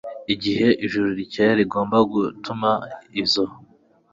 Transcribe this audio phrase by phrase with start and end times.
[0.33, 2.69] igihe ijuru rikeye rigomba gutuma
[3.21, 3.45] izo